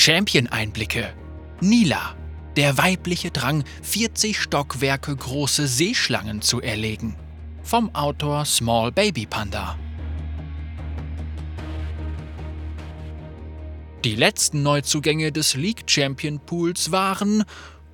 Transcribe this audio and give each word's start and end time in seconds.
Champion-Einblicke. 0.00 1.12
Nila, 1.60 2.16
der 2.56 2.78
weibliche 2.78 3.30
Drang, 3.30 3.64
40 3.82 4.40
Stockwerke 4.40 5.14
große 5.14 5.66
Seeschlangen 5.66 6.40
zu 6.40 6.62
erlegen. 6.62 7.16
Vom 7.62 7.94
Autor 7.94 8.46
Small 8.46 8.92
Baby 8.92 9.26
Panda. 9.26 9.78
Die 14.02 14.14
letzten 14.14 14.62
Neuzugänge 14.62 15.32
des 15.32 15.54
League 15.54 15.82
Champion 15.84 16.40
Pools 16.40 16.90
waren, 16.90 17.44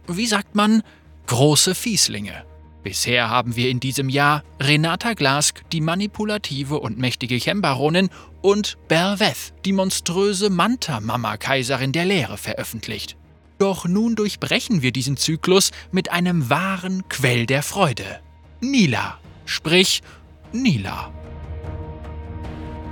wie 0.07 0.29
sagt 0.29 0.55
man, 0.55 0.85
große 1.27 1.75
Fieslinge. 1.75 2.45
Bisher 2.87 3.31
haben 3.31 3.57
wir 3.57 3.69
in 3.69 3.81
diesem 3.81 4.09
Jahr 4.09 4.45
Renata 4.61 5.15
Glask, 5.15 5.69
die 5.73 5.81
manipulative 5.81 6.79
und 6.79 6.99
mächtige 6.99 7.35
Chembaronin, 7.35 8.11
und 8.43 8.79
Belveth, 8.87 9.55
die 9.65 9.73
monströse 9.73 10.51
Manta-Mama-Kaiserin 10.51 11.91
der 11.91 12.05
Lehre, 12.05 12.39
veröffentlicht. 12.39 13.17
Doch 13.59 13.87
nun 13.87 14.15
durchbrechen 14.15 14.83
wir 14.83 14.93
diesen 14.93 15.17
Zyklus 15.17 15.73
mit 15.91 16.13
einem 16.13 16.49
wahren 16.49 17.03
Quell 17.09 17.47
der 17.47 17.65
Freude. 17.65 18.21
Nila, 18.61 19.19
sprich 19.47 20.01
Nila. 20.53 21.13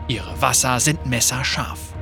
Ihre 0.08 0.42
Wasser 0.42 0.80
sind 0.80 1.06
messerscharf. 1.06 1.94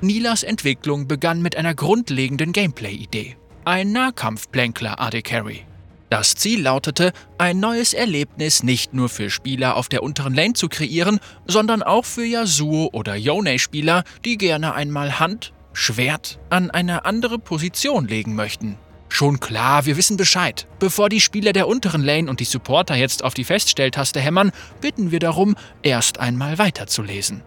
Nilas 0.00 0.44
Entwicklung 0.44 1.06
begann 1.06 1.42
mit 1.42 1.56
einer 1.56 1.74
grundlegenden 1.74 2.52
Gameplay-Idee. 2.52 3.36
Ein 3.66 3.92
Nahkampfplänkler 3.92 4.96
Carry. 5.22 5.66
Das 6.12 6.34
Ziel 6.34 6.60
lautete, 6.60 7.14
ein 7.38 7.58
neues 7.58 7.94
Erlebnis 7.94 8.62
nicht 8.62 8.92
nur 8.92 9.08
für 9.08 9.30
Spieler 9.30 9.78
auf 9.78 9.88
der 9.88 10.02
unteren 10.02 10.34
Lane 10.34 10.52
zu 10.52 10.68
kreieren, 10.68 11.20
sondern 11.46 11.82
auch 11.82 12.04
für 12.04 12.22
Yasuo 12.22 12.90
oder 12.92 13.16
Yone-Spieler, 13.16 14.04
die 14.22 14.36
gerne 14.36 14.74
einmal 14.74 15.20
Hand, 15.20 15.54
Schwert 15.72 16.38
an 16.50 16.70
eine 16.70 17.06
andere 17.06 17.38
Position 17.38 18.06
legen 18.06 18.34
möchten. 18.34 18.76
Schon 19.08 19.40
klar, 19.40 19.86
wir 19.86 19.96
wissen 19.96 20.18
Bescheid. 20.18 20.66
Bevor 20.78 21.08
die 21.08 21.22
Spieler 21.22 21.54
der 21.54 21.66
unteren 21.66 22.02
Lane 22.02 22.28
und 22.28 22.40
die 22.40 22.44
Supporter 22.44 22.94
jetzt 22.94 23.24
auf 23.24 23.32
die 23.32 23.44
Feststelltaste 23.44 24.20
hämmern, 24.20 24.52
bitten 24.82 25.12
wir 25.12 25.18
darum, 25.18 25.56
erst 25.82 26.20
einmal 26.20 26.58
weiterzulesen. 26.58 27.42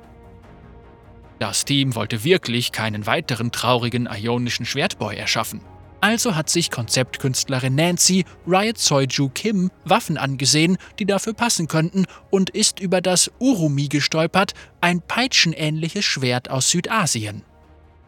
Das 1.38 1.66
Team 1.66 1.94
wollte 1.94 2.24
wirklich 2.24 2.72
keinen 2.72 3.06
weiteren 3.06 3.52
traurigen 3.52 4.10
ionischen 4.12 4.66
Schwertboy 4.66 5.16
erschaffen. 5.16 5.62
Also 6.06 6.36
hat 6.36 6.52
sich 6.52 6.70
Konzeptkünstlerin 6.70 7.74
Nancy 7.74 8.26
Riot 8.46 8.78
Soiju 8.78 9.30
Kim 9.34 9.72
Waffen 9.86 10.20
angesehen, 10.20 10.78
die 11.00 11.06
dafür 11.08 11.34
passen 11.34 11.68
könnten, 11.68 12.06
und 12.30 12.52
ist 12.52 12.80
über 12.80 13.02
das 13.02 13.32
Urumi 13.40 13.88
gestolpert, 13.88 14.54
ein 14.82 15.02
peitschenähnliches 15.02 16.06
Schwert 16.06 16.52
aus 16.52 16.70
Südasien. 16.70 17.42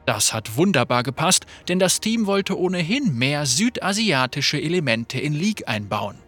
Das 0.06 0.32
hat 0.32 0.58
wunderbar 0.58 1.02
gepasst, 1.02 1.48
denn 1.70 1.80
das 1.80 2.00
Team 2.00 2.28
wollte 2.28 2.60
ohnehin 2.60 3.16
mehr 3.16 3.48
südasiatische 3.48 4.62
Elemente 4.62 5.20
in 5.20 5.34
League 5.34 5.68
einbauen. 5.68 6.20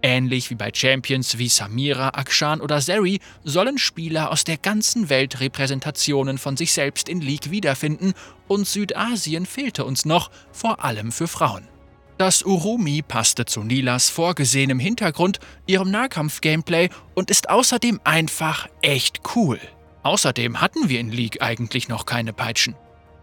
Ähnlich 0.00 0.50
wie 0.50 0.54
bei 0.54 0.70
Champions 0.72 1.38
wie 1.38 1.48
Samira, 1.48 2.10
Akshan 2.10 2.60
oder 2.60 2.80
Zeri 2.80 3.18
sollen 3.42 3.78
Spieler 3.78 4.30
aus 4.30 4.44
der 4.44 4.56
ganzen 4.56 5.08
Welt 5.08 5.40
Repräsentationen 5.40 6.38
von 6.38 6.56
sich 6.56 6.72
selbst 6.72 7.08
in 7.08 7.20
League 7.20 7.50
wiederfinden 7.50 8.14
und 8.46 8.66
Südasien 8.66 9.44
fehlte 9.44 9.84
uns 9.84 10.04
noch, 10.04 10.30
vor 10.52 10.84
allem 10.84 11.10
für 11.10 11.26
Frauen. 11.26 11.66
Das 12.16 12.42
Urumi 12.42 13.02
passte 13.02 13.44
zu 13.44 13.62
Nilas 13.62 14.08
vorgesehenem 14.08 14.78
Hintergrund, 14.78 15.40
ihrem 15.66 15.90
Nahkampf-Gameplay 15.90 16.90
und 17.14 17.30
ist 17.30 17.48
außerdem 17.48 18.00
einfach 18.04 18.68
echt 18.82 19.20
cool. 19.34 19.60
Außerdem 20.02 20.60
hatten 20.60 20.88
wir 20.88 21.00
in 21.00 21.10
League 21.10 21.42
eigentlich 21.42 21.88
noch 21.88 22.06
keine 22.06 22.32
Peitschen. 22.32 22.74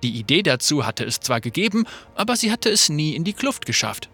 Die 0.04 0.18
Idee 0.18 0.44
dazu 0.44 0.86
hatte 0.86 1.04
es 1.04 1.20
zwar 1.20 1.42
gegeben, 1.42 1.86
aber 2.16 2.36
sie 2.36 2.52
hatte 2.52 2.70
es 2.70 2.90
nie 2.90 3.16
in 3.16 3.24
die 3.24 3.34
Kluft 3.34 3.66
geschafft. 3.66 4.10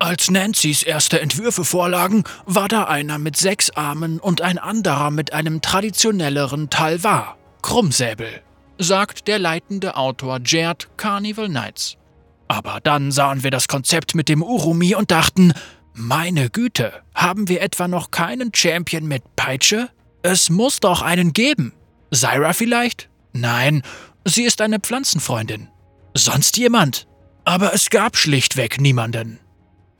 Als 0.00 0.30
Nancy's 0.30 0.84
erste 0.84 1.20
Entwürfe 1.20 1.64
vorlagen, 1.64 2.22
war 2.46 2.68
da 2.68 2.84
einer 2.84 3.18
mit 3.18 3.36
sechs 3.36 3.70
Armen 3.70 4.20
und 4.20 4.42
ein 4.42 4.58
anderer 4.58 5.10
mit 5.10 5.32
einem 5.32 5.60
traditionelleren 5.60 6.70
Talvar, 6.70 7.36
Krummsäbel, 7.62 8.42
sagt 8.78 9.26
der 9.26 9.40
leitende 9.40 9.96
Autor 9.96 10.38
Jared 10.44 10.88
Carnival 10.96 11.48
Nights. 11.48 11.96
Aber 12.46 12.78
dann 12.80 13.10
sahen 13.10 13.42
wir 13.42 13.50
das 13.50 13.66
Konzept 13.66 14.14
mit 14.14 14.28
dem 14.28 14.42
Urumi 14.42 14.94
und 14.94 15.10
dachten, 15.10 15.52
meine 15.94 16.48
Güte, 16.48 16.92
haben 17.12 17.48
wir 17.48 17.60
etwa 17.60 17.88
noch 17.88 18.12
keinen 18.12 18.52
Champion 18.54 19.06
mit 19.06 19.24
Peitsche? 19.34 19.90
Es 20.22 20.48
muss 20.48 20.78
doch 20.78 21.02
einen 21.02 21.32
geben. 21.32 21.72
Syra 22.12 22.52
vielleicht? 22.52 23.08
Nein, 23.32 23.82
sie 24.24 24.44
ist 24.44 24.60
eine 24.60 24.78
Pflanzenfreundin. 24.78 25.68
Sonst 26.14 26.56
jemand? 26.56 27.08
Aber 27.44 27.74
es 27.74 27.90
gab 27.90 28.16
schlichtweg 28.16 28.80
niemanden. 28.80 29.40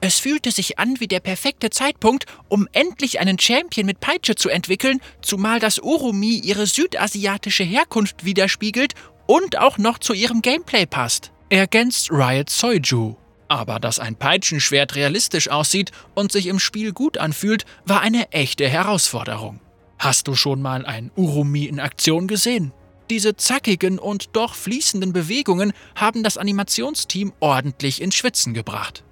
Es 0.00 0.20
fühlte 0.20 0.52
sich 0.52 0.78
an 0.78 1.00
wie 1.00 1.08
der 1.08 1.18
perfekte 1.20 1.70
Zeitpunkt, 1.70 2.26
um 2.48 2.68
endlich 2.72 3.18
einen 3.18 3.38
Champion 3.38 3.86
mit 3.86 3.98
Peitsche 3.98 4.36
zu 4.36 4.48
entwickeln, 4.48 5.00
zumal 5.22 5.58
das 5.58 5.80
Urumi 5.80 6.38
ihre 6.38 6.66
südasiatische 6.66 7.64
Herkunft 7.64 8.24
widerspiegelt 8.24 8.94
und 9.26 9.58
auch 9.58 9.76
noch 9.76 9.98
zu 9.98 10.12
ihrem 10.12 10.40
Gameplay 10.40 10.86
passt. 10.86 11.32
Ergänzt 11.50 12.10
Riot 12.12 12.48
Soiju. 12.48 13.16
Aber 13.48 13.80
dass 13.80 13.98
ein 13.98 14.14
Peitschenschwert 14.14 14.94
realistisch 14.94 15.48
aussieht 15.48 15.90
und 16.14 16.30
sich 16.30 16.46
im 16.46 16.58
Spiel 16.58 16.92
gut 16.92 17.18
anfühlt, 17.18 17.64
war 17.84 18.00
eine 18.00 18.30
echte 18.30 18.68
Herausforderung. 18.68 19.60
Hast 19.98 20.28
du 20.28 20.34
schon 20.34 20.62
mal 20.62 20.86
ein 20.86 21.10
Urumi 21.16 21.64
in 21.64 21.80
Aktion 21.80 22.28
gesehen? 22.28 22.72
Diese 23.10 23.36
zackigen 23.36 23.98
und 23.98 24.36
doch 24.36 24.54
fließenden 24.54 25.12
Bewegungen 25.12 25.72
haben 25.96 26.22
das 26.22 26.36
Animationsteam 26.36 27.32
ordentlich 27.40 28.02
ins 28.02 28.14
Schwitzen 28.14 28.52
gebracht. 28.52 29.02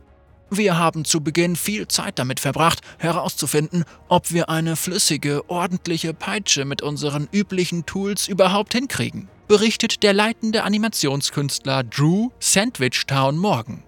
Wir 0.51 0.79
haben 0.79 1.05
zu 1.05 1.21
Beginn 1.21 1.57
viel 1.57 1.89
Zeit 1.89 2.21
damit 2.21 2.39
verbracht, 2.39 2.81
herauszufinden, 2.99 3.85
ob 4.09 4.31
wir 4.31 4.49
eine 4.49 4.77
flüssige, 4.77 5.51
ordentliche 5.51 6.15
Peitsche 6.15 6.65
mit 6.65 6.83
unseren 6.83 7.29
üblichen 7.33 7.85
Tools 7.85 8.29
überhaupt 8.29 8.73
hinkriegen, 8.73 9.29
berichtet 9.49 10.05
der 10.05 10.13
leitende 10.13 10.63
Animationskünstler 10.63 11.83
Drew 11.83 12.31
Sandwich 12.39 13.07
Town 13.07 13.37
Morgan. 13.37 13.83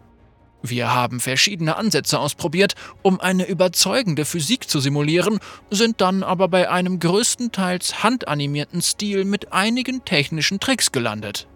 Wir 0.61 0.93
haben 0.93 1.21
verschiedene 1.21 1.77
Ansätze 1.77 2.19
ausprobiert, 2.19 2.75
um 3.03 3.21
eine 3.21 3.47
überzeugende 3.47 4.25
Physik 4.25 4.69
zu 4.69 4.81
simulieren, 4.81 5.39
sind 5.71 6.01
dann 6.01 6.25
aber 6.25 6.49
bei 6.49 6.69
einem 6.69 6.99
größtenteils 6.99 8.03
handanimierten 8.03 8.83
Stil 8.83 9.25
mit 9.25 9.53
einigen 9.53 10.05
technischen 10.05 10.59
Tricks 10.59 10.91
gelandet. 10.91 11.47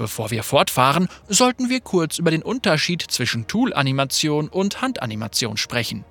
Bevor 0.00 0.30
wir 0.30 0.42
fortfahren, 0.42 1.08
sollten 1.28 1.68
wir 1.68 1.82
kurz 1.82 2.16
über 2.16 2.30
den 2.30 2.40
Unterschied 2.40 3.02
zwischen 3.02 3.46
Tool-Animation 3.46 4.48
und 4.48 4.80
Handanimation 4.80 5.58
sprechen. 5.58 6.06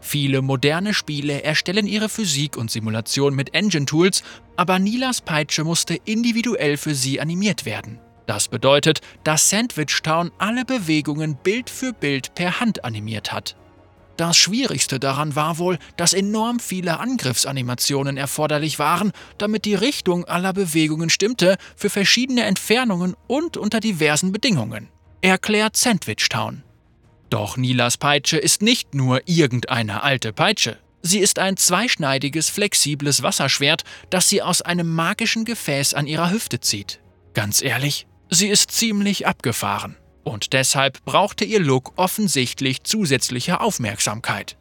Viele 0.00 0.40
moderne 0.40 0.94
Spiele 0.94 1.42
erstellen 1.42 1.86
ihre 1.86 2.08
Physik 2.08 2.56
und 2.56 2.70
Simulation 2.70 3.34
mit 3.34 3.52
Engine-Tools, 3.52 4.22
aber 4.56 4.78
Nilas 4.78 5.20
Peitsche 5.20 5.64
musste 5.64 5.96
individuell 6.06 6.78
für 6.78 6.94
sie 6.94 7.20
animiert 7.20 7.66
werden. 7.66 8.00
Das 8.24 8.48
bedeutet, 8.48 9.02
dass 9.22 9.50
Sandwich 9.50 10.00
Town 10.02 10.32
alle 10.38 10.64
Bewegungen 10.64 11.36
Bild 11.36 11.68
für 11.68 11.92
Bild 11.92 12.34
per 12.34 12.58
Hand 12.58 12.86
animiert 12.86 13.34
hat. 13.34 13.54
Das 14.16 14.36
Schwierigste 14.36 14.98
daran 14.98 15.36
war 15.36 15.58
wohl, 15.58 15.78
dass 15.96 16.14
enorm 16.14 16.58
viele 16.58 16.98
Angriffsanimationen 17.00 18.16
erforderlich 18.16 18.78
waren, 18.78 19.12
damit 19.36 19.64
die 19.66 19.74
Richtung 19.74 20.24
aller 20.24 20.52
Bewegungen 20.52 21.10
stimmte, 21.10 21.56
für 21.76 21.90
verschiedene 21.90 22.44
Entfernungen 22.44 23.14
und 23.26 23.56
unter 23.56 23.80
diversen 23.80 24.32
Bedingungen. 24.32 24.88
Erklärt 25.20 25.76
Sandwich 25.76 26.28
Town. 26.30 26.62
Doch 27.28 27.56
Nilas 27.56 27.96
Peitsche 27.98 28.38
ist 28.38 28.62
nicht 28.62 28.94
nur 28.94 29.20
irgendeine 29.26 30.02
alte 30.02 30.32
Peitsche. 30.32 30.78
Sie 31.02 31.18
ist 31.18 31.38
ein 31.38 31.56
zweischneidiges, 31.56 32.48
flexibles 32.48 33.22
Wasserschwert, 33.22 33.84
das 34.10 34.28
sie 34.28 34.42
aus 34.42 34.62
einem 34.62 34.92
magischen 34.94 35.44
Gefäß 35.44 35.94
an 35.94 36.06
ihrer 36.06 36.30
Hüfte 36.30 36.60
zieht. 36.60 37.00
Ganz 37.34 37.60
ehrlich, 37.60 38.06
sie 38.30 38.48
ist 38.48 38.70
ziemlich 38.70 39.26
abgefahren. 39.26 39.96
Und 40.26 40.54
deshalb 40.54 41.04
brauchte 41.04 41.44
ihr 41.44 41.60
Look 41.60 41.92
offensichtlich 41.94 42.82
zusätzliche 42.82 43.60
Aufmerksamkeit. 43.60 44.56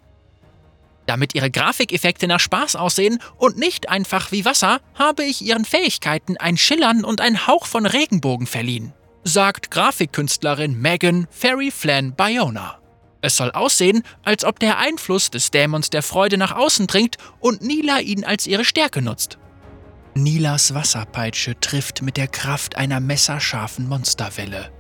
Damit 1.08 1.34
ihre 1.34 1.50
Grafikeffekte 1.50 2.28
nach 2.28 2.40
Spaß 2.40 2.76
aussehen 2.76 3.18
und 3.38 3.58
nicht 3.58 3.90
einfach 3.90 4.32
wie 4.32 4.46
Wasser, 4.46 4.80
habe 4.94 5.24
ich 5.24 5.42
ihren 5.42 5.66
Fähigkeiten 5.66 6.38
ein 6.38 6.58
Schillern 6.58 7.04
und 7.04 7.20
ein 7.20 7.48
Hauch 7.48 7.66
von 7.66 7.88
Regenbogen 7.88 8.46
verliehen, 8.46 8.94
sagt 9.24 9.72
Grafikkünstlerin 9.72 10.80
Megan 10.80 11.26
Fairy 11.32 11.72
Flan 11.72 12.14
Biona. 12.16 12.78
Es 13.22 13.38
soll 13.38 13.50
aussehen, 13.50 14.04
als 14.24 14.46
ob 14.46 14.60
der 14.60 14.78
Einfluss 14.78 15.32
des 15.32 15.50
Dämons 15.50 15.90
der 15.90 16.04
Freude 16.04 16.38
nach 16.38 16.56
außen 16.56 16.86
dringt 16.86 17.18
und 17.40 17.64
Nila 17.64 18.02
ihn 18.02 18.24
als 18.24 18.46
ihre 18.46 18.66
Stärke 18.66 19.02
nutzt. 19.02 19.40
Nilas 20.14 20.76
Wasserpeitsche 20.76 21.60
trifft 21.60 22.04
mit 22.04 22.18
der 22.18 22.28
Kraft 22.28 22.78
einer 22.78 23.00
messerscharfen 23.00 23.90
Monsterwelle 23.90 24.72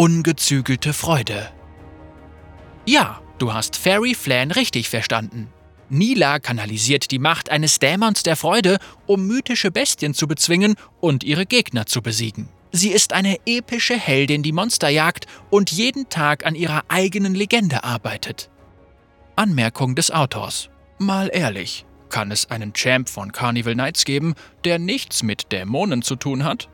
ungezügelte 0.00 0.94
Freude. 0.94 1.50
Ja, 2.86 3.20
du 3.36 3.52
hast 3.52 3.76
Fairy 3.76 4.14
Flan 4.14 4.50
richtig 4.50 4.88
verstanden. 4.88 5.48
Nila 5.90 6.38
kanalisiert 6.38 7.10
die 7.10 7.18
Macht 7.18 7.50
eines 7.50 7.80
Dämons 7.80 8.22
der 8.22 8.36
Freude, 8.36 8.78
um 9.06 9.26
mythische 9.26 9.70
Bestien 9.70 10.14
zu 10.14 10.26
bezwingen 10.26 10.76
und 11.00 11.22
ihre 11.22 11.44
Gegner 11.44 11.84
zu 11.84 12.00
besiegen. 12.00 12.48
Sie 12.72 12.88
ist 12.88 13.12
eine 13.12 13.40
epische 13.44 13.94
Heldin, 13.94 14.42
die 14.42 14.52
Monster 14.52 14.88
jagt 14.88 15.26
und 15.50 15.70
jeden 15.70 16.08
Tag 16.08 16.46
an 16.46 16.54
ihrer 16.54 16.84
eigenen 16.88 17.34
Legende 17.34 17.84
arbeitet. 17.84 18.48
Anmerkung 19.36 19.96
des 19.96 20.10
Autors. 20.10 20.70
Mal 20.98 21.28
ehrlich, 21.30 21.84
kann 22.08 22.30
es 22.30 22.50
einen 22.50 22.72
Champ 22.72 23.10
von 23.10 23.32
Carnival 23.32 23.74
Knights 23.74 24.06
geben, 24.06 24.32
der 24.64 24.78
nichts 24.78 25.22
mit 25.22 25.52
Dämonen 25.52 26.00
zu 26.00 26.16
tun 26.16 26.44
hat? 26.44 26.70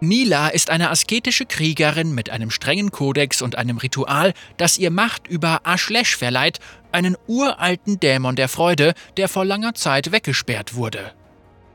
Nila 0.00 0.48
ist 0.48 0.68
eine 0.68 0.90
asketische 0.90 1.46
Kriegerin 1.46 2.14
mit 2.14 2.28
einem 2.28 2.50
strengen 2.50 2.90
Kodex 2.90 3.40
und 3.40 3.56
einem 3.56 3.78
Ritual, 3.78 4.34
das 4.58 4.76
ihr 4.76 4.90
Macht 4.90 5.26
über 5.26 5.62
Ashlesh 5.64 6.16
verleiht, 6.16 6.58
einen 6.92 7.16
uralten 7.26 7.98
Dämon 7.98 8.36
der 8.36 8.48
Freude, 8.48 8.92
der 9.16 9.28
vor 9.28 9.46
langer 9.46 9.74
Zeit 9.74 10.12
weggesperrt 10.12 10.74
wurde. 10.74 11.12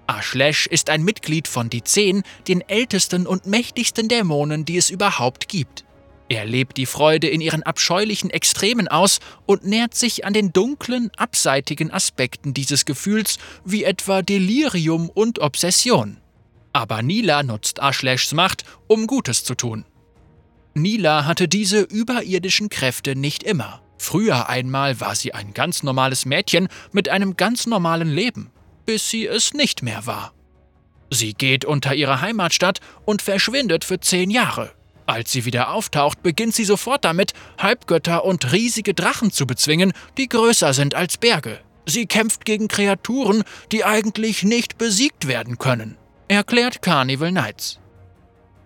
Ashlesh 0.06 0.68
ist 0.68 0.92
ein 0.92 1.04
Mitglied 1.04 1.48
von 1.48 1.70
die 1.72 1.84
Zehn, 1.84 2.22
den 2.48 2.62
ältesten 2.62 3.26
und 3.26 3.48
mächtigsten 3.48 4.08
Dämonen, 4.08 4.66
die 4.66 4.78
es 4.78 4.92
überhaupt 4.92 5.48
gibt. 5.48 5.84
Er 6.30 6.46
lebt 6.46 6.78
die 6.78 6.86
Freude 6.86 7.28
in 7.28 7.42
ihren 7.42 7.64
abscheulichen 7.64 8.30
Extremen 8.30 8.88
aus 8.88 9.20
und 9.48 9.66
nährt 9.66 9.96
sich 9.96 10.26
an 10.26 10.34
den 10.34 10.54
dunklen, 10.54 11.10
abseitigen 11.18 11.92
Aspekten 11.92 12.54
dieses 12.54 12.86
Gefühls, 12.86 13.40
wie 13.66 13.84
etwa 13.84 14.22
Delirium 14.22 15.10
und 15.10 15.40
Obsession. 15.40 16.18
Aber 16.74 17.02
Nila 17.02 17.44
nutzt 17.44 17.80
Ashleshs 17.80 18.34
Macht, 18.34 18.64
um 18.88 19.08
Gutes 19.08 19.44
zu 19.44 19.56
tun. 19.56 19.86
Nila 20.74 21.26
hatte 21.26 21.48
diese 21.48 21.82
überirdischen 21.82 22.70
Kräfte 22.70 23.16
nicht 23.16 23.44
immer. 23.44 23.82
Früher 23.98 24.48
einmal 24.50 25.00
war 25.00 25.16
sie 25.16 25.34
ein 25.34 25.54
ganz 25.54 25.84
normales 25.84 26.26
Mädchen 26.26 26.70
mit 26.92 27.10
einem 27.10 27.36
ganz 27.36 27.68
normalen 27.68 28.10
Leben, 28.10 28.52
bis 28.86 29.10
sie 29.10 29.28
es 29.28 29.54
nicht 29.54 29.84
mehr 29.84 30.06
war. 30.06 30.34
Sie 31.12 31.34
geht 31.34 31.66
unter 31.66 31.94
ihre 31.94 32.22
Heimatstadt 32.22 32.80
und 33.06 33.22
verschwindet 33.22 33.84
für 33.84 34.00
zehn 34.00 34.32
Jahre. 34.32 34.72
Als 35.06 35.32
sie 35.32 35.44
wieder 35.44 35.74
auftaucht, 35.74 36.24
beginnt 36.24 36.56
sie 36.56 36.64
sofort 36.64 37.04
damit, 37.04 37.34
Halbgötter 37.58 38.24
und 38.24 38.54
riesige 38.54 38.94
Drachen 38.94 39.32
zu 39.32 39.46
bezwingen, 39.46 39.92
die 40.18 40.30
größer 40.30 40.74
sind 40.74 40.96
als 40.96 41.18
Berge. 41.18 41.60
Sie 41.86 42.06
kämpft 42.06 42.46
gegen 42.46 42.70
Kreaturen, 42.70 43.44
die 43.74 43.84
eigentlich 43.84 44.44
nicht 44.44 44.78
besiegt 44.78 45.28
werden 45.28 45.58
können 45.58 45.98
erklärt 46.32 46.82
Carnival 46.82 47.32
Knights. 47.32 47.80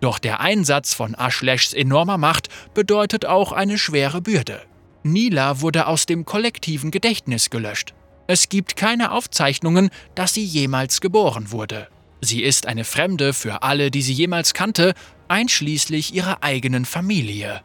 Doch 0.00 0.20
der 0.20 0.38
Einsatz 0.40 0.94
von 0.94 1.14
Ashleshs 1.14 1.72
enormer 1.72 2.16
Macht 2.16 2.48
bedeutet 2.74 3.26
auch 3.26 3.50
eine 3.50 3.76
schwere 3.76 4.22
Bürde. 4.22 4.62
Nila 5.02 5.60
wurde 5.60 5.88
aus 5.88 6.06
dem 6.06 6.24
kollektiven 6.24 6.92
Gedächtnis 6.92 7.50
gelöscht. 7.50 7.94
Es 8.28 8.48
gibt 8.48 8.76
keine 8.76 9.10
Aufzeichnungen, 9.10 9.90
dass 10.14 10.34
sie 10.34 10.44
jemals 10.44 11.00
geboren 11.00 11.50
wurde. 11.50 11.88
Sie 12.20 12.42
ist 12.42 12.66
eine 12.66 12.84
Fremde 12.84 13.32
für 13.32 13.62
alle, 13.62 13.90
die 13.90 14.02
sie 14.02 14.12
jemals 14.12 14.54
kannte, 14.54 14.94
einschließlich 15.26 16.14
ihrer 16.14 16.44
eigenen 16.44 16.84
Familie. 16.84 17.62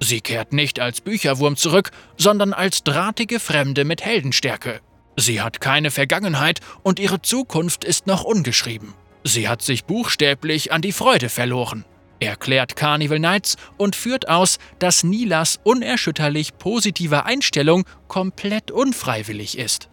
Sie 0.00 0.20
kehrt 0.20 0.52
nicht 0.52 0.78
als 0.78 1.00
Bücherwurm 1.00 1.56
zurück, 1.56 1.90
sondern 2.16 2.52
als 2.52 2.84
drahtige 2.84 3.40
Fremde 3.40 3.84
mit 3.84 4.04
Heldenstärke. 4.04 4.80
Sie 5.16 5.40
hat 5.40 5.60
keine 5.60 5.90
Vergangenheit 5.90 6.60
und 6.84 7.00
ihre 7.00 7.22
Zukunft 7.22 7.84
ist 7.84 8.06
noch 8.06 8.22
ungeschrieben. 8.22 8.94
Sie 9.28 9.48
hat 9.48 9.60
sich 9.60 9.86
buchstäblich 9.86 10.70
an 10.70 10.82
die 10.82 10.92
Freude 10.92 11.28
verloren, 11.28 11.84
erklärt 12.20 12.76
Carnival 12.76 13.18
Knights 13.18 13.56
und 13.76 13.96
führt 13.96 14.28
aus, 14.28 14.58
dass 14.78 15.02
Nilas 15.02 15.58
unerschütterlich 15.64 16.58
positive 16.58 17.24
Einstellung 17.24 17.84
komplett 18.06 18.70
unfreiwillig 18.70 19.58
ist. 19.58 19.88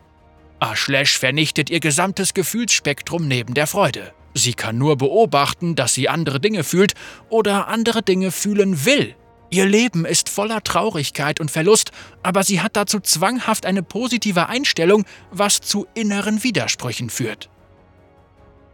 Ashlesh 0.60 1.18
vernichtet 1.18 1.72
ihr 1.72 1.80
gesamtes 1.80 2.36
Gefühlsspektrum 2.36 3.28
neben 3.28 3.56
der 3.56 3.66
Freude. 3.66 4.14
Sie 4.36 4.54
kann 4.54 4.78
nur 4.78 4.98
beobachten, 4.98 5.74
dass 5.74 5.96
sie 5.96 6.10
andere 6.10 6.40
Dinge 6.40 6.64
fühlt 6.64 6.94
oder 7.30 7.68
andere 7.70 8.04
Dinge 8.04 8.30
fühlen 8.32 8.86
will. 8.86 9.16
Ihr 9.50 9.66
Leben 9.66 10.06
ist 10.06 10.30
voller 10.30 10.64
Traurigkeit 10.64 11.40
und 11.40 11.50
Verlust, 11.50 11.90
aber 12.22 12.44
sie 12.44 12.62
hat 12.62 12.76
dazu 12.76 13.00
zwanghaft 13.00 13.66
eine 13.66 13.82
positive 13.82 14.48
Einstellung, 14.48 15.06
was 15.32 15.60
zu 15.60 15.88
inneren 15.96 16.44
Widersprüchen 16.44 17.10
führt. 17.10 17.50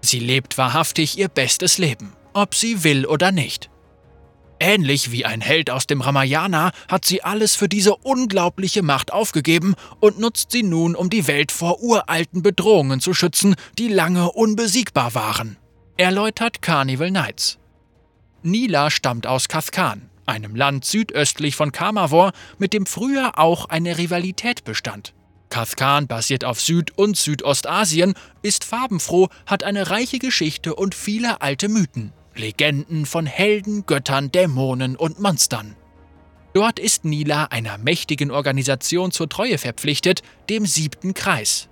Sie 0.01 0.19
lebt 0.19 0.57
wahrhaftig 0.57 1.17
ihr 1.17 1.27
bestes 1.27 1.77
Leben, 1.77 2.13
ob 2.33 2.55
sie 2.55 2.83
will 2.83 3.05
oder 3.05 3.31
nicht. 3.31 3.69
Ähnlich 4.61 5.11
wie 5.11 5.25
ein 5.25 5.39
Held 5.39 5.69
aus 5.69 5.87
dem 5.87 6.01
Ramayana 6.01 6.71
hat 6.89 7.05
sie 7.05 7.23
alles 7.23 7.55
für 7.55 7.69
diese 7.69 7.95
unglaubliche 7.95 8.81
Macht 8.81 9.13
aufgegeben 9.13 9.75
und 10.01 10.19
nutzt 10.19 10.51
sie 10.51 10.63
nun, 10.63 10.95
um 10.95 11.09
die 11.09 11.27
Welt 11.27 11.53
vor 11.53 11.81
uralten 11.81 12.41
Bedrohungen 12.41 12.99
zu 12.99 13.13
schützen, 13.13 13.55
die 13.77 13.87
lange 13.87 14.31
unbesiegbar 14.31 15.15
waren, 15.15 15.57
erläutert 15.95 16.61
Carnival 16.61 17.09
Knights. 17.09 17.57
Nila 18.43 18.91
stammt 18.91 19.27
aus 19.27 19.47
Kathkan, 19.47 20.09
einem 20.25 20.55
Land 20.55 20.83
südöstlich 20.83 21.55
von 21.55 21.71
Kamavor, 21.71 22.33
mit 22.57 22.73
dem 22.73 22.85
früher 22.85 23.39
auch 23.39 23.65
eine 23.65 23.97
Rivalität 23.97 24.65
bestand. 24.65 25.13
Kathkan 25.49 26.07
basiert 26.07 26.45
auf 26.45 26.61
Süd- 26.61 26.97
und 26.97 27.17
Südostasien, 27.17 28.13
ist 28.41 28.63
farbenfroh, 28.63 29.29
hat 29.45 29.63
eine 29.63 29.89
reiche 29.89 30.19
Geschichte 30.19 30.75
und 30.75 30.95
viele 30.95 31.41
alte 31.41 31.69
Mythen. 31.69 32.13
Legenden 32.35 33.05
von 33.05 33.25
Helden, 33.25 33.85
Göttern, 33.85 34.31
Dämonen 34.31 34.95
und 34.95 35.19
Monstern. 35.19 35.75
Dort 36.53 36.79
ist 36.79 37.05
Nila 37.05 37.45
einer 37.45 37.77
mächtigen 37.77 38.31
Organisation 38.31 39.11
zur 39.11 39.29
Treue 39.29 39.57
verpflichtet, 39.57 40.21
dem 40.49 40.65
siebten 40.65 41.13
Kreis. 41.13 41.69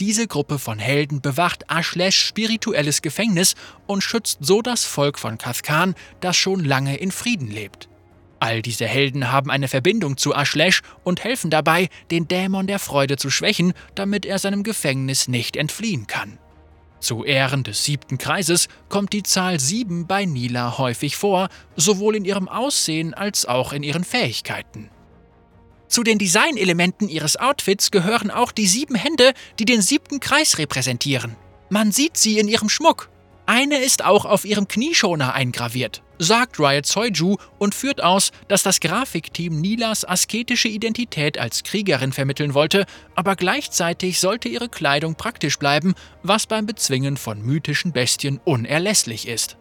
Diese 0.00 0.26
Gruppe 0.26 0.58
von 0.58 0.78
Helden 0.78 1.20
bewacht 1.20 1.64
Ashlesh 1.68 2.18
spirituelles 2.18 3.00
Gefängnis 3.00 3.54
und 3.86 4.02
schützt 4.02 4.38
so 4.40 4.60
das 4.60 4.84
Volk 4.84 5.18
von 5.18 5.38
Kathkan, 5.38 5.94
das 6.20 6.36
schon 6.36 6.64
lange 6.64 6.96
in 6.96 7.10
Frieden 7.10 7.48
lebt. 7.48 7.88
All 8.44 8.60
diese 8.60 8.86
Helden 8.86 9.32
haben 9.32 9.50
eine 9.50 9.68
Verbindung 9.68 10.18
zu 10.18 10.34
Ashlesh 10.34 10.82
und 11.02 11.24
helfen 11.24 11.48
dabei, 11.48 11.88
den 12.10 12.28
Dämon 12.28 12.66
der 12.66 12.78
Freude 12.78 13.16
zu 13.16 13.30
schwächen, 13.30 13.72
damit 13.94 14.26
er 14.26 14.38
seinem 14.38 14.64
Gefängnis 14.64 15.28
nicht 15.28 15.56
entfliehen 15.56 16.06
kann. 16.06 16.38
Zu 17.00 17.24
Ehren 17.24 17.64
des 17.64 17.84
siebten 17.84 18.18
Kreises 18.18 18.68
kommt 18.90 19.14
die 19.14 19.22
Zahl 19.22 19.60
7 19.60 20.06
bei 20.06 20.26
Nila 20.26 20.76
häufig 20.76 21.16
vor, 21.16 21.48
sowohl 21.74 22.16
in 22.16 22.26
ihrem 22.26 22.50
Aussehen 22.50 23.14
als 23.14 23.46
auch 23.46 23.72
in 23.72 23.82
ihren 23.82 24.04
Fähigkeiten. 24.04 24.90
Zu 25.88 26.02
den 26.02 26.18
Designelementen 26.18 27.08
ihres 27.08 27.38
Outfits 27.38 27.90
gehören 27.90 28.30
auch 28.30 28.52
die 28.52 28.66
sieben 28.66 28.94
Hände, 28.94 29.32
die 29.58 29.64
den 29.64 29.80
siebten 29.80 30.20
Kreis 30.20 30.58
repräsentieren. 30.58 31.34
Man 31.70 31.92
sieht 31.92 32.18
sie 32.18 32.38
in 32.38 32.48
ihrem 32.48 32.68
Schmuck. 32.68 33.08
Eine 33.46 33.78
ist 33.78 34.04
auch 34.04 34.24
auf 34.24 34.44
ihrem 34.44 34.68
Knieschoner 34.68 35.34
eingraviert 35.34 36.02
sagt 36.18 36.58
Riot 36.58 36.86
Soiju 36.86 37.36
und 37.58 37.74
führt 37.74 38.02
aus, 38.02 38.30
dass 38.48 38.62
das 38.62 38.80
Grafikteam 38.80 39.60
Nilas 39.60 40.04
asketische 40.04 40.68
Identität 40.68 41.38
als 41.38 41.62
Kriegerin 41.62 42.12
vermitteln 42.12 42.54
wollte, 42.54 42.86
aber 43.14 43.36
gleichzeitig 43.36 44.20
sollte 44.20 44.48
ihre 44.48 44.68
Kleidung 44.68 45.14
praktisch 45.16 45.58
bleiben, 45.58 45.94
was 46.22 46.46
beim 46.46 46.66
Bezwingen 46.66 47.16
von 47.16 47.42
mythischen 47.42 47.92
Bestien 47.92 48.40
unerlässlich 48.44 49.28
ist. 49.28 49.56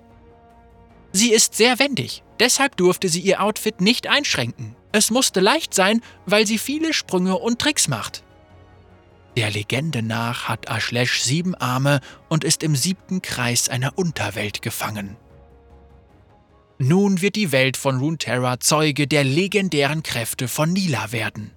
Sie 1.11 1.31
ist 1.31 1.55
sehr 1.55 1.79
wendig, 1.79 2.23
deshalb 2.39 2.75
durfte 2.77 3.07
sie 3.07 3.21
ihr 3.21 3.41
Outfit 3.41 3.81
nicht 3.81 4.07
einschränken. 4.07 4.75
Es 4.91 5.11
musste 5.11 5.39
leicht 5.39 5.73
sein, 5.73 6.01
weil 6.25 6.47
sie 6.47 6.57
viele 6.57 6.93
Sprünge 6.93 7.37
und 7.37 7.59
Tricks 7.59 7.87
macht. 7.87 8.23
Der 9.35 9.49
Legende 9.49 10.03
nach 10.03 10.47
hat 10.47 10.69
Ashlesh 10.69 11.21
sieben 11.21 11.55
Arme 11.55 12.01
und 12.29 12.43
ist 12.43 12.61
im 12.61 12.75
siebten 12.75 13.21
Kreis 13.21 13.67
einer 13.67 13.97
Unterwelt 13.97 14.61
gefangen. 14.61 15.17
Nun 16.77 17.21
wird 17.21 17.35
die 17.35 17.51
Welt 17.51 17.77
von 17.77 17.97
Runeterra 17.97 18.59
Zeuge 18.59 19.07
der 19.07 19.23
legendären 19.23 20.03
Kräfte 20.03 20.47
von 20.47 20.71
Nila 20.71 21.11
werden. 21.11 21.51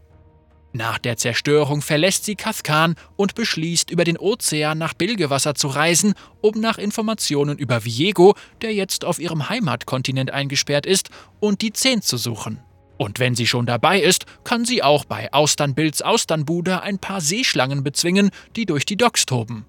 Nach 0.72 0.98
der 0.98 1.16
Zerstörung 1.16 1.80
verlässt 1.80 2.24
sie 2.26 2.34
Kathkan 2.34 2.96
und 3.16 3.34
beschließt, 3.34 3.90
über 3.90 4.04
den 4.04 4.18
Ozean 4.18 4.76
nach 4.76 4.92
Bilgewasser 4.92 5.54
zu 5.54 5.68
reisen, 5.68 6.14
um 6.42 6.60
nach 6.60 6.76
Informationen 6.76 7.56
über 7.56 7.84
Viego, 7.84 8.34
der 8.60 8.74
jetzt 8.74 9.04
auf 9.04 9.18
ihrem 9.18 9.48
Heimatkontinent 9.48 10.30
eingesperrt 10.30 10.84
ist, 10.84 11.08
und 11.40 11.62
die 11.62 11.72
Zehn 11.72 12.02
zu 12.02 12.18
suchen. 12.18 12.60
Und 12.98 13.18
wenn 13.18 13.34
sie 13.34 13.46
schon 13.46 13.66
dabei 13.66 14.00
ist, 14.00 14.26
kann 14.44 14.64
sie 14.64 14.82
auch 14.82 15.04
bei 15.04 15.32
Austernbilds 15.32 16.02
Austernbude 16.02 16.82
ein 16.82 16.98
paar 16.98 17.20
Seeschlangen 17.20 17.84
bezwingen, 17.84 18.30
die 18.56 18.66
durch 18.66 18.86
die 18.86 18.96
Docks 18.96 19.26
toben. 19.26 19.66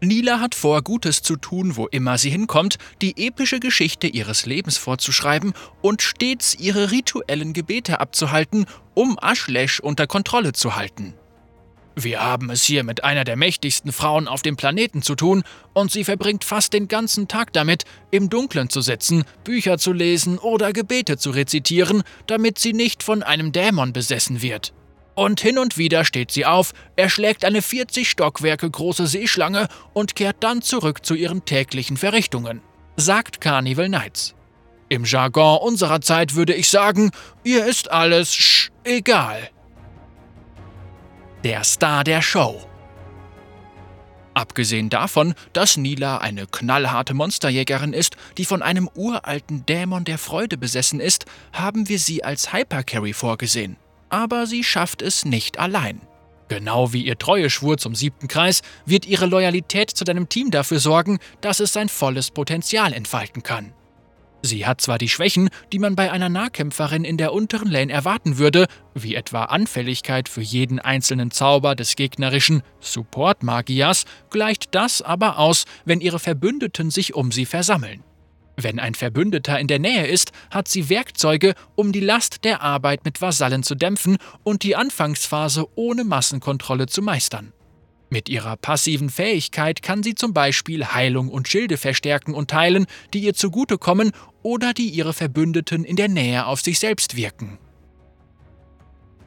Nila 0.00 0.40
hat 0.40 0.56
vor, 0.56 0.82
Gutes 0.82 1.22
zu 1.22 1.36
tun, 1.36 1.76
wo 1.76 1.86
immer 1.86 2.18
sie 2.18 2.30
hinkommt, 2.30 2.78
die 3.00 3.28
epische 3.28 3.60
Geschichte 3.60 4.08
ihres 4.08 4.46
Lebens 4.46 4.76
vorzuschreiben 4.76 5.52
und 5.80 6.02
stets 6.02 6.56
ihre 6.58 6.90
rituellen 6.90 7.52
Gebete 7.52 8.00
abzuhalten, 8.00 8.66
um 8.94 9.16
Ashlesh 9.22 9.78
unter 9.78 10.08
Kontrolle 10.08 10.54
zu 10.54 10.74
halten. 10.74 11.14
Wir 11.94 12.22
haben 12.22 12.48
es 12.50 12.64
hier 12.64 12.84
mit 12.84 13.04
einer 13.04 13.24
der 13.24 13.36
mächtigsten 13.36 13.92
Frauen 13.92 14.26
auf 14.26 14.42
dem 14.42 14.56
Planeten 14.56 15.02
zu 15.02 15.14
tun, 15.14 15.42
und 15.74 15.90
sie 15.90 16.04
verbringt 16.04 16.44
fast 16.44 16.72
den 16.72 16.88
ganzen 16.88 17.28
Tag 17.28 17.52
damit, 17.52 17.84
im 18.10 18.30
Dunkeln 18.30 18.70
zu 18.70 18.80
sitzen, 18.80 19.24
Bücher 19.44 19.76
zu 19.76 19.92
lesen 19.92 20.38
oder 20.38 20.72
Gebete 20.72 21.18
zu 21.18 21.30
rezitieren, 21.30 22.02
damit 22.26 22.58
sie 22.58 22.72
nicht 22.72 23.02
von 23.02 23.22
einem 23.22 23.52
Dämon 23.52 23.92
besessen 23.92 24.40
wird, 24.40 24.72
Und 25.14 25.40
hin 25.40 25.58
und 25.58 25.76
wieder 25.76 26.04
steht 26.04 26.30
sie 26.30 26.46
auf, 26.46 26.72
erschlägt 26.96 27.44
eine 27.44 27.60
40 27.60 28.08
Stockwerke 28.08 28.70
große 28.70 29.06
Seeschlange 29.06 29.68
und 29.92 30.16
kehrt 30.16 30.36
dann 30.40 30.62
zurück 30.62 31.04
zu 31.04 31.14
ihren 31.14 31.44
täglichen 31.44 31.98
Verrichtungen, 31.98 32.62
sagt 32.96 33.40
Carnival 33.40 33.88
Knights. 33.88 34.34
Im 34.88 35.04
Jargon 35.04 35.58
unserer 35.58 36.00
Zeit 36.00 36.34
würde 36.34 36.54
ich 36.54 36.70
sagen, 36.70 37.10
ihr 37.44 37.66
ist 37.66 37.90
alles 37.90 38.34
sch 38.34 38.70
egal. 38.84 39.50
Der 41.44 41.64
Star 41.64 42.04
der 42.04 42.22
Show. 42.22 42.68
Abgesehen 44.34 44.88
davon, 44.88 45.34
dass 45.52 45.76
Nila 45.76 46.18
eine 46.18 46.46
knallharte 46.46 47.14
Monsterjägerin 47.14 47.92
ist, 47.92 48.16
die 48.38 48.44
von 48.46 48.62
einem 48.62 48.88
uralten 48.94 49.66
Dämon 49.66 50.04
der 50.04 50.18
Freude 50.18 50.56
besessen 50.56 51.00
ist, 51.00 51.26
haben 51.52 51.88
wir 51.88 51.98
sie 51.98 52.24
als 52.24 52.52
Hypercarry 52.52 53.12
vorgesehen 53.12 53.76
aber 54.12 54.46
sie 54.46 54.62
schafft 54.62 55.00
es 55.00 55.24
nicht 55.24 55.58
allein. 55.58 56.00
Genau 56.48 56.92
wie 56.92 57.02
ihr 57.02 57.16
Treueschwur 57.16 57.78
zum 57.78 57.94
siebten 57.94 58.28
Kreis 58.28 58.60
wird 58.84 59.06
ihre 59.06 59.24
Loyalität 59.24 59.90
zu 59.90 60.04
deinem 60.04 60.28
Team 60.28 60.50
dafür 60.50 60.80
sorgen, 60.80 61.18
dass 61.40 61.60
es 61.60 61.72
sein 61.72 61.88
volles 61.88 62.30
Potenzial 62.30 62.92
entfalten 62.92 63.42
kann. 63.42 63.72
Sie 64.44 64.66
hat 64.66 64.80
zwar 64.80 64.98
die 64.98 65.08
Schwächen, 65.08 65.50
die 65.72 65.78
man 65.78 65.94
bei 65.94 66.10
einer 66.10 66.28
Nahkämpferin 66.28 67.04
in 67.04 67.16
der 67.16 67.32
unteren 67.32 67.70
Lane 67.70 67.92
erwarten 67.92 68.38
würde, 68.38 68.66
wie 68.92 69.14
etwa 69.14 69.44
Anfälligkeit 69.44 70.28
für 70.28 70.40
jeden 70.40 70.80
einzelnen 70.80 71.30
Zauber 71.30 71.76
des 71.76 71.94
gegnerischen 71.94 72.62
Support-Magiers, 72.80 74.04
gleicht 74.30 74.74
das 74.74 75.00
aber 75.00 75.38
aus, 75.38 75.64
wenn 75.84 76.00
ihre 76.00 76.18
Verbündeten 76.18 76.90
sich 76.90 77.14
um 77.14 77.30
sie 77.30 77.46
versammeln. 77.46 78.02
Wenn 78.56 78.80
ein 78.80 78.94
Verbündeter 78.94 79.58
in 79.60 79.68
der 79.68 79.78
Nähe 79.78 80.06
ist, 80.06 80.32
hat 80.50 80.66
sie 80.66 80.88
Werkzeuge, 80.88 81.54
um 81.76 81.92
die 81.92 82.00
Last 82.00 82.44
der 82.44 82.62
Arbeit 82.62 83.04
mit 83.04 83.20
Vasallen 83.20 83.62
zu 83.62 83.76
dämpfen 83.76 84.18
und 84.42 84.64
die 84.64 84.76
Anfangsphase 84.76 85.66
ohne 85.76 86.04
Massenkontrolle 86.04 86.86
zu 86.86 87.00
meistern. 87.00 87.52
Mit 88.12 88.28
ihrer 88.28 88.58
passiven 88.58 89.08
Fähigkeit 89.08 89.80
kann 89.80 90.02
sie 90.02 90.14
zum 90.14 90.34
Beispiel 90.34 90.84
Heilung 90.84 91.30
und 91.30 91.48
Schilde 91.48 91.78
verstärken 91.78 92.34
und 92.34 92.50
teilen, 92.50 92.84
die 93.14 93.20
ihr 93.20 93.32
zugutekommen 93.32 94.12
oder 94.42 94.74
die 94.74 94.90
ihre 94.90 95.14
Verbündeten 95.14 95.82
in 95.82 95.96
der 95.96 96.08
Nähe 96.08 96.44
auf 96.44 96.60
sich 96.60 96.78
selbst 96.78 97.16
wirken. 97.16 97.56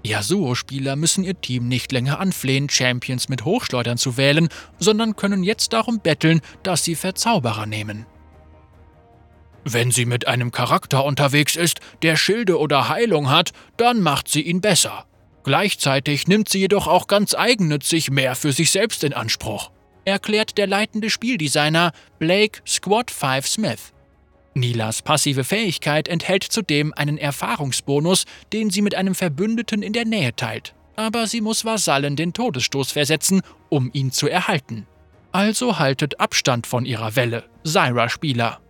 Yasuo-Spieler 0.05 0.95
müssen 0.97 1.23
ihr 1.23 1.41
Team 1.41 1.67
nicht 1.67 1.91
länger 1.91 2.19
anflehen, 2.19 2.69
Champions 2.69 3.27
mit 3.27 3.43
Hochschleudern 3.43 3.97
zu 3.97 4.17
wählen, 4.17 4.49
sondern 4.77 5.15
können 5.15 5.43
jetzt 5.43 5.73
darum 5.73 5.99
betteln, 5.99 6.41
dass 6.61 6.83
sie 6.83 6.93
Verzauberer 6.93 7.65
nehmen. 7.65 8.05
Wenn 9.63 9.89
sie 9.89 10.05
mit 10.05 10.27
einem 10.27 10.51
Charakter 10.51 11.03
unterwegs 11.05 11.55
ist, 11.55 11.79
der 12.03 12.17
Schilde 12.17 12.59
oder 12.59 12.87
Heilung 12.87 13.31
hat, 13.31 13.51
dann 13.77 14.01
macht 14.01 14.27
sie 14.27 14.41
ihn 14.41 14.61
besser. 14.61 15.07
Gleichzeitig 15.45 16.27
nimmt 16.27 16.49
sie 16.49 16.57
jedoch 16.57 16.87
auch 16.87 17.05
ganz 17.05 17.35
eigennützig 17.35 18.09
mehr 18.09 18.33
für 18.33 18.51
sich 18.51 18.71
selbst 18.71 19.03
in 19.03 19.13
Anspruch, 19.13 19.69
erklärt 20.03 20.57
der 20.57 20.65
leitende 20.65 21.11
Spieldesigner 21.11 21.91
Blake 22.17 22.61
Squad 22.67 23.11
5 23.11 23.47
Smith. 23.47 23.93
Nilas 24.55 25.03
passive 25.03 25.43
Fähigkeit 25.43 26.07
enthält 26.07 26.45
zudem 26.45 26.95
einen 26.95 27.19
Erfahrungsbonus, 27.19 28.25
den 28.53 28.71
sie 28.71 28.81
mit 28.81 28.95
einem 28.95 29.13
Verbündeten 29.13 29.83
in 29.83 29.93
der 29.93 30.05
Nähe 30.05 30.35
teilt. 30.35 30.73
Aber 30.95 31.27
sie 31.27 31.41
muss 31.41 31.63
Vasallen 31.63 32.15
den 32.15 32.33
Todesstoß 32.33 32.91
versetzen, 32.91 33.43
um 33.69 33.91
ihn 33.93 34.11
zu 34.11 34.27
erhalten. 34.27 34.87
Also 35.31 35.77
haltet 35.77 36.19
Abstand 36.19 36.65
von 36.65 36.85
ihrer 36.85 37.15
Welle, 37.15 37.43
Syra-Spieler. 37.63 38.61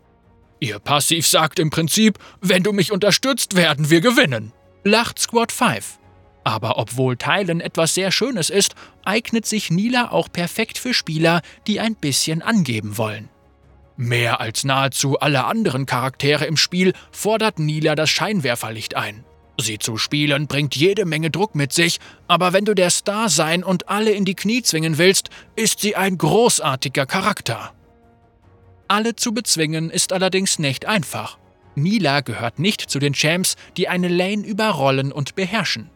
Ihr 0.59 0.79
Passiv 0.79 1.25
sagt 1.25 1.57
im 1.59 1.69
Prinzip, 1.69 2.19
wenn 2.41 2.63
du 2.63 2.73
mich 2.73 2.91
unterstützt, 2.91 3.55
werden 3.55 3.89
wir 3.89 4.01
gewinnen, 4.01 4.51
lacht 4.83 5.19
Squad 5.19 5.53
5. 5.53 5.99
Aber 6.45 6.77
obwohl 6.77 7.17
Teilen 7.17 7.59
etwas 7.59 7.95
sehr 7.95 8.11
Schönes 8.11 8.51
ist, 8.51 8.75
eignet 9.03 9.47
sich 9.47 9.71
Nila 9.71 10.11
auch 10.11 10.31
perfekt 10.31 10.77
für 10.77 10.93
Spieler, 10.93 11.41
die 11.65 11.79
ein 11.79 11.95
bisschen 11.95 12.43
angeben 12.43 12.99
wollen. 12.99 13.29
Mehr 13.97 14.39
als 14.41 14.63
nahezu 14.63 15.19
alle 15.19 15.45
anderen 15.45 15.87
Charaktere 15.87 16.45
im 16.45 16.55
Spiel 16.55 16.93
fordert 17.11 17.57
Nila 17.57 17.95
das 17.95 18.11
Scheinwerferlicht 18.11 18.95
ein. 18.95 19.25
Sie 19.59 19.79
zu 19.79 19.97
spielen 19.97 20.45
bringt 20.47 20.75
jede 20.75 21.05
Menge 21.05 21.31
Druck 21.31 21.55
mit 21.55 21.73
sich, 21.73 21.99
aber 22.27 22.53
wenn 22.53 22.65
du 22.65 22.75
der 22.75 22.91
Star 22.91 23.29
sein 23.29 23.63
und 23.63 23.89
alle 23.89 24.11
in 24.11 24.25
die 24.25 24.35
Knie 24.35 24.61
zwingen 24.61 24.99
willst, 24.99 25.29
ist 25.55 25.79
sie 25.79 25.95
ein 25.95 26.17
großartiger 26.17 27.07
Charakter. 27.07 27.73
Alle 28.87 29.15
zu 29.15 29.33
bezwingen 29.33 29.89
ist 29.89 30.13
allerdings 30.13 30.59
nicht 30.59 30.85
einfach. 30.85 31.39
Mila 31.73 32.21
gehört 32.21 32.59
nicht 32.59 32.81
zu 32.81 32.99
den 32.99 33.13
Champs, 33.13 33.55
die 33.77 33.87
eine 33.87 34.09
Lane 34.09 34.45
überrollen 34.45 35.11
und 35.11 35.33
beherrschen. 35.35 35.89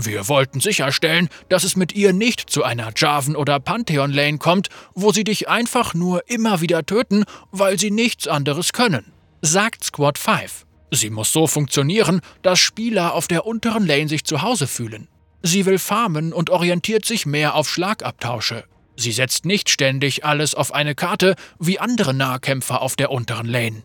Wir 0.00 0.28
wollten 0.28 0.60
sicherstellen, 0.60 1.28
dass 1.48 1.64
es 1.64 1.74
mit 1.74 1.92
ihr 1.92 2.12
nicht 2.12 2.48
zu 2.48 2.62
einer 2.62 2.92
Jarvan- 2.94 3.34
oder 3.34 3.58
Pantheon-Lane 3.58 4.38
kommt, 4.38 4.68
wo 4.94 5.10
sie 5.10 5.24
dich 5.24 5.48
einfach 5.48 5.92
nur 5.92 6.30
immer 6.30 6.60
wieder 6.60 6.86
töten, 6.86 7.24
weil 7.50 7.80
sie 7.80 7.90
nichts 7.90 8.28
anderes 8.28 8.72
können, 8.72 9.12
sagt 9.42 9.82
Squad 9.82 10.16
5. 10.16 10.66
Sie 10.92 11.10
muss 11.10 11.32
so 11.32 11.48
funktionieren, 11.48 12.20
dass 12.42 12.60
Spieler 12.60 13.12
auf 13.12 13.26
der 13.26 13.44
unteren 13.44 13.86
Lane 13.86 14.08
sich 14.08 14.22
zu 14.24 14.40
Hause 14.40 14.68
fühlen. 14.68 15.08
Sie 15.42 15.66
will 15.66 15.80
farmen 15.80 16.32
und 16.32 16.48
orientiert 16.48 17.04
sich 17.04 17.26
mehr 17.26 17.56
auf 17.56 17.68
Schlagabtausche. 17.68 18.64
Sie 18.94 19.10
setzt 19.10 19.46
nicht 19.46 19.68
ständig 19.68 20.24
alles 20.24 20.54
auf 20.54 20.72
eine 20.72 20.94
Karte 20.94 21.34
wie 21.58 21.80
andere 21.80 22.14
Nahkämpfer 22.14 22.82
auf 22.82 22.94
der 22.94 23.10
unteren 23.10 23.46
Lane. 23.46 23.82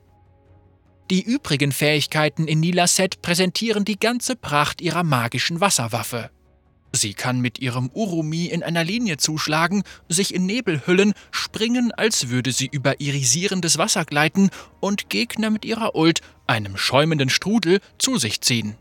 Die 1.09 1.21
übrigen 1.21 1.71
Fähigkeiten 1.71 2.47
in 2.47 2.59
Nilas 2.59 2.95
Set 2.95 3.21
präsentieren 3.21 3.83
die 3.85 3.99
ganze 3.99 4.35
Pracht 4.35 4.81
ihrer 4.81 5.03
magischen 5.03 5.59
Wasserwaffe. 5.59 6.29
Sie 6.95 7.13
kann 7.15 7.41
mit 7.41 7.59
ihrem 7.59 7.89
Urumi 7.93 8.45
in 8.45 8.61
einer 8.61 8.83
Linie 8.83 9.17
zuschlagen, 9.17 9.83
sich 10.09 10.33
in 10.33 10.45
Nebel 10.45 10.85
hüllen, 10.85 11.13
springen, 11.31 11.91
als 11.91 12.29
würde 12.29 12.51
sie 12.51 12.69
über 12.71 13.01
irisierendes 13.01 13.79
Wasser 13.79 14.05
gleiten 14.05 14.51
und 14.79 15.09
Gegner 15.09 15.49
mit 15.49 15.65
ihrer 15.65 15.95
Ult, 15.95 16.21
einem 16.45 16.77
schäumenden 16.77 17.29
Strudel, 17.29 17.79
zu 17.97 18.17
sich 18.17 18.41
ziehen. 18.41 18.77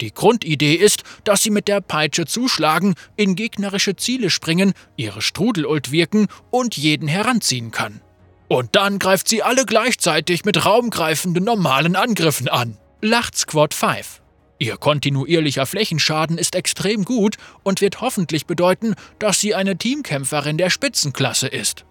Die 0.00 0.12
Grundidee 0.12 0.74
ist, 0.74 1.04
dass 1.24 1.42
sie 1.42 1.50
mit 1.50 1.68
der 1.68 1.80
Peitsche 1.80 2.26
zuschlagen, 2.26 2.94
in 3.16 3.36
gegnerische 3.36 3.96
Ziele 3.96 4.28
springen, 4.28 4.74
ihre 4.96 5.22
Strudelult 5.22 5.92
wirken 5.92 6.26
und 6.50 6.76
jeden 6.76 7.08
heranziehen 7.08 7.70
kann. 7.70 8.02
Und 8.48 8.76
dann 8.76 8.98
greift 8.98 9.28
sie 9.28 9.42
alle 9.42 9.64
gleichzeitig 9.64 10.44
mit 10.44 10.64
raumgreifenden 10.64 11.44
normalen 11.44 11.96
Angriffen 11.96 12.48
an, 12.48 12.76
lacht 13.00 13.36
Squad 13.36 13.74
5. 13.74 14.20
Ihr 14.58 14.76
kontinuierlicher 14.76 15.66
Flächenschaden 15.66 16.38
ist 16.38 16.54
extrem 16.54 17.04
gut 17.04 17.36
und 17.62 17.80
wird 17.80 18.00
hoffentlich 18.00 18.46
bedeuten, 18.46 18.94
dass 19.18 19.40
sie 19.40 19.54
eine 19.54 19.76
Teamkämpferin 19.76 20.56
der 20.56 20.70
Spitzenklasse 20.70 21.48
ist. 21.48 21.84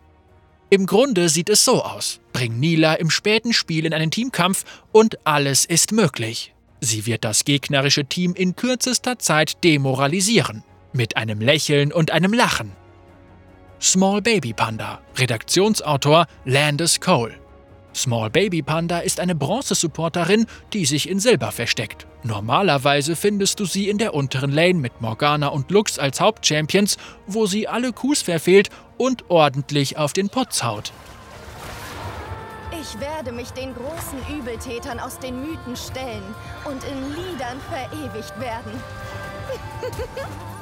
Im 0.72 0.88
Grunde 0.88 1.30
sieht 1.30 1.50
es 1.50 1.64
so 1.64 1.84
aus. 1.84 2.20
Bring 2.34 2.60
Nila 2.60 2.96
im 2.96 3.12
späten 3.12 3.54
Spiel 3.54 3.86
in 3.86 3.94
einen 3.94 4.10
Teamkampf 4.10 4.66
und 4.92 5.26
alles 5.26 5.66
ist 5.66 5.92
möglich. 5.92 6.54
Sie 6.82 7.06
wird 7.06 7.24
das 7.24 7.46
gegnerische 7.46 8.06
Team 8.06 8.34
in 8.34 8.56
kürzester 8.56 9.20
Zeit 9.20 9.64
demoralisieren. 9.64 10.64
Mit 10.92 11.18
einem 11.18 11.40
Lächeln 11.40 11.94
und 11.94 12.12
einem 12.12 12.34
Lachen. 12.34 12.72
Small 13.82 14.22
Baby 14.22 14.54
Panda, 14.54 15.02
Redaktionsautor 15.18 16.28
Landis 16.46 17.00
Cole. 17.00 17.36
Small 17.94 18.30
Baby 18.30 18.62
Panda 18.62 19.00
ist 19.00 19.20
eine 19.20 19.36
Bronze-Supporterin, 19.36 20.48
die 20.74 20.86
sich 20.86 21.10
in 21.10 21.20
Silber 21.20 21.52
versteckt. 21.52 22.08
Normalerweise 22.24 23.16
findest 23.16 23.60
du 23.60 23.66
sie 23.66 23.90
in 23.90 23.98
der 23.98 24.14
unteren 24.14 24.52
Lane 24.52 24.76
mit 24.76 25.02
Morgana 25.02 25.50
und 25.50 25.72
Lux 25.72 26.00
als 26.00 26.20
Hauptchampions, 26.20 26.98
wo 27.28 27.46
sie 27.48 27.68
alle 27.68 27.92
Coups 27.92 28.22
verfehlt 28.22 28.70
und 28.98 29.30
ordentlich 29.30 29.98
auf 29.98 30.14
den 30.14 30.30
Putz 30.30 30.64
haut. 30.64 30.92
Ich 32.82 33.00
werde 33.00 33.32
mich 33.32 33.52
den 33.52 33.74
großen 33.74 34.40
Übeltätern 34.40 35.00
aus 35.00 35.20
den 35.20 35.42
Mythen 35.42 35.76
stellen 35.76 36.24
und 36.64 36.84
in 36.84 37.10
Liedern 37.14 37.60
verewigt 37.70 38.40
werden. 38.40 38.72